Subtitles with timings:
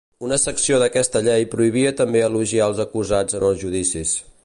[0.27, 4.21] Una secció d'aquesta llei prohibia també elogiar els acusats en els judicis.